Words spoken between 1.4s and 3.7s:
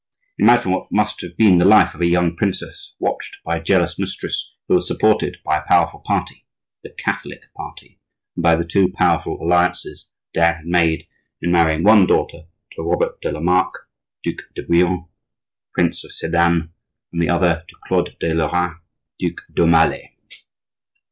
the life of a young princess, watched by a